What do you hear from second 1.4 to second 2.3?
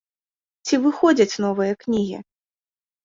новыя кнігі?